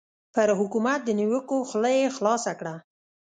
[0.33, 2.75] پر حکومت د نیوکو خوله یې خلاصه کړه.